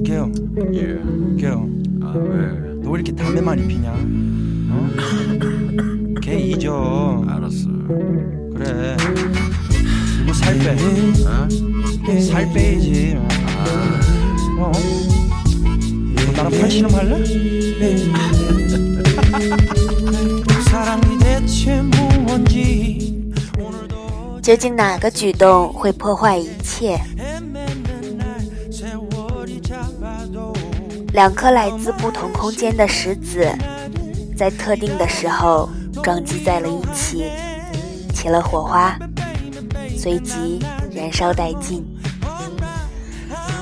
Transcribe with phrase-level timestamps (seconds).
[0.00, 0.30] 개요.
[0.72, 0.98] 예.
[1.38, 1.68] 개요.
[2.02, 2.46] 아 왜?
[2.82, 3.92] 너 왜 이렇게 담배만 입히냐?
[4.70, 4.90] 어?
[6.22, 7.24] 개 잊어.
[7.28, 7.68] 알았어.
[8.54, 8.96] 그래.
[10.18, 10.70] 그리고 살 빼.
[11.26, 11.48] 어?
[12.20, 13.16] 살 빼야지.
[14.58, 14.72] 어?
[16.14, 17.24] 너 나랑 팔씨름 할래?
[20.70, 26.98] 사랑이 대체 뭔지 오늘도 究竟哪个举动会破坏一切？
[31.13, 33.45] 两颗来自不同空间的石子，
[34.35, 35.69] 在特定的时候
[36.01, 37.29] 撞击在了一起，
[38.13, 38.97] 起了火花，
[39.97, 41.85] 随即燃烧殆尽。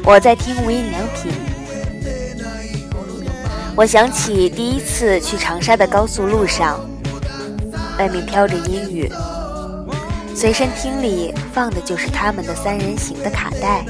[0.03, 1.31] 我在听无印良品，
[3.75, 6.79] 我想起第一次去长沙的高速路上，
[7.97, 9.11] 外面飘着阴雨，
[10.35, 13.83] 随身听里放的就是他们的三人行的卡带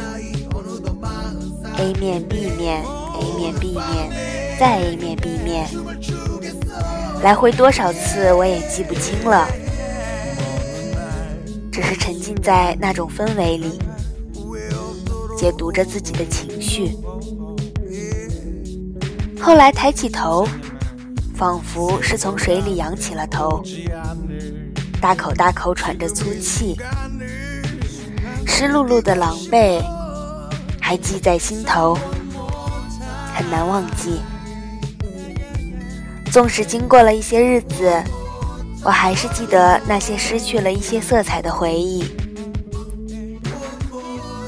[1.77, 2.81] ，A 面 B 面。
[3.19, 5.67] A 面 B 面，再 A 面 B 面，
[7.21, 9.47] 来回多少次我也记不清了，
[11.71, 13.79] 只是沉浸在那种氛围里，
[15.37, 16.97] 解读着自己的情绪。
[19.39, 20.47] 后来抬起头，
[21.35, 23.63] 仿佛是从水里仰起了头，
[25.01, 26.77] 大口大口喘着粗气，
[28.45, 29.81] 湿漉漉的狼狈
[30.81, 31.97] 还记在心头。
[33.39, 34.19] 很难忘记，
[36.29, 37.89] 纵使经过了一些日子，
[38.83, 42.03] 我还是记得那些失去了一些色彩的回忆。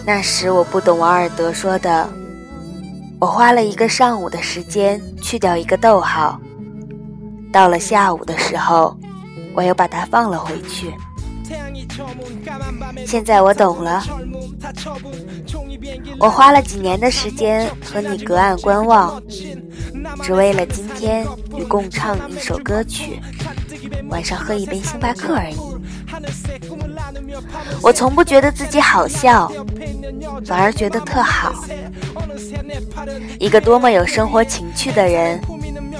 [0.05, 2.05] 那时我不懂王尔德说的，
[3.17, 6.37] 我花了一个上午的时间去掉一个逗号，
[7.49, 8.93] 到了下午的时候，
[9.53, 10.93] 我又把它放了回去。
[13.05, 14.03] 现在我懂了，
[16.19, 19.21] 我花了几年的时间和你隔岸观望，
[20.23, 21.25] 只为了今天
[21.57, 23.19] 与共唱一首歌曲，
[24.09, 25.55] 晚上喝一杯星巴克而已。
[27.81, 29.51] 我从不觉得自己好笑，
[30.45, 31.53] 反而觉得特好。
[33.39, 35.41] 一个多么有生活情趣的人，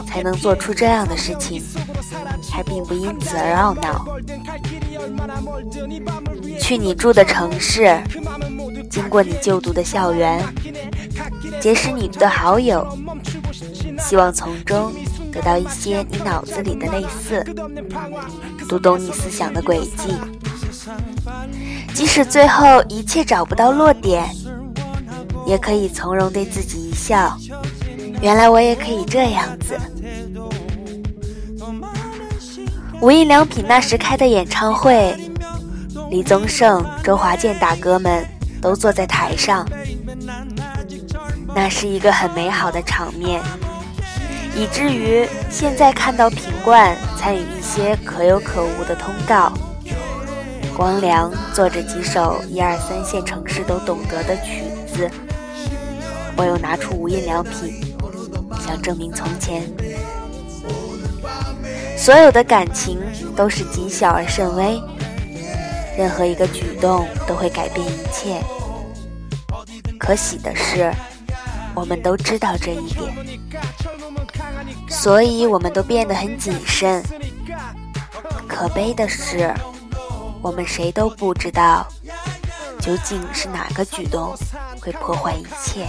[0.06, 1.64] 才能做出这样的事情，
[2.64, 4.06] 并不因此而懊恼。
[6.60, 8.00] 去你住的城市，
[8.90, 10.44] 经过你就读的校园，
[11.60, 12.88] 结识你的好友，
[14.00, 14.94] 希望从中
[15.32, 17.44] 得到一些你脑子里的类似，
[18.68, 20.16] 读懂你思想的轨迹。
[21.94, 24.26] 即使最后一切找不到落点，
[25.46, 27.38] 也可以从容对自己一笑。
[28.22, 29.78] 原来我也可以这样子。
[33.02, 35.16] 无印良品那时开的演唱会，
[36.12, 38.24] 李宗盛、周华健大哥们
[38.62, 39.68] 都坐在台上，
[41.56, 43.42] 那是一个很美好的场面，
[44.56, 49.52] 以至于现在看到品冠参与一些可有可无的通告，
[50.78, 55.10] 光良做着几首一二三线城市都懂得的曲子，
[56.38, 57.84] 我又拿出无印良品，
[58.64, 59.64] 想证明从前。
[62.02, 63.00] 所有的感情
[63.36, 64.82] 都是谨小而慎微，
[65.96, 68.42] 任何一个举动都会改变一切。
[70.00, 70.92] 可喜的是，
[71.76, 73.14] 我们都知道这一点，
[74.90, 77.04] 所以我们都变得很谨慎。
[78.48, 79.54] 可悲的是，
[80.42, 81.88] 我们谁都不知道，
[82.80, 84.36] 究竟是哪个举动
[84.82, 85.88] 会破坏一切。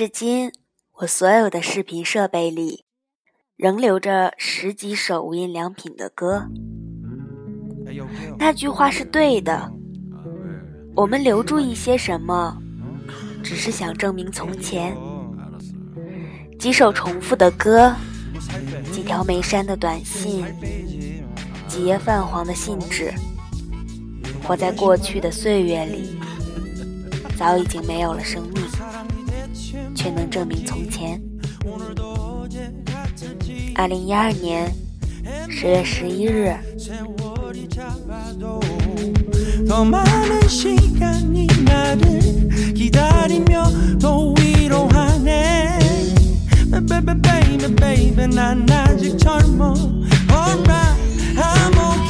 [0.00, 0.50] 至今，
[1.00, 2.86] 我所有的视频设备里，
[3.54, 6.48] 仍留着十几首无印良品的歌。
[8.38, 9.70] 那句话是对的，
[10.96, 12.56] 我们留住一些什么，
[13.42, 14.96] 只是想证明从前。
[16.58, 17.94] 几首重复的歌，
[18.90, 20.46] 几条没删的短信，
[21.68, 23.12] 几页泛黄的信纸，
[24.44, 26.18] 活在过去的岁月里，
[27.36, 28.69] 早已经没有了生命。
[29.99, 31.21] 却能证明从前。
[31.65, 32.71] 오늘도 어제
[33.75, 34.73] 二零一二年
[35.49, 36.55] 十月十一日。
[36.77, 38.59] 세월이 잡아도
[39.67, 43.63] 더 많은 시간이 나를 기다리며
[43.99, 45.79] 또 위로하네
[46.71, 49.73] Baby baby baby 난 아직 젊어
[50.29, 50.99] Alright
[51.35, 52.08] I'm okay